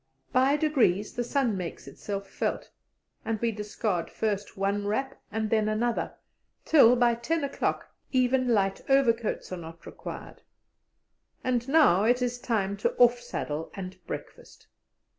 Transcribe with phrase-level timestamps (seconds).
[0.33, 2.71] By degrees the sun makes itself felt,
[3.23, 6.15] and we discard first one wrap and then another,
[6.65, 10.41] till by ten o'clock even light overcoats are not required.
[11.43, 14.65] And now it is time to "off saddle" and breakfast.